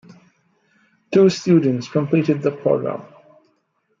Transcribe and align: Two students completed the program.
Two 1.13 1.29
students 1.29 1.87
completed 1.87 2.41
the 2.41 2.49
program. 2.49 3.03